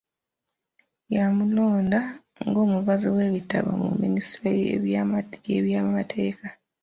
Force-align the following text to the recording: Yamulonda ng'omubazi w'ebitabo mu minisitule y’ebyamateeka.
Yamulonda 1.15 1.99
ng'omubazi 2.47 3.07
w'ebitabo 3.15 3.69
mu 3.83 3.91
minisitule 4.01 4.55
y’ebyamateeka. 5.49 6.45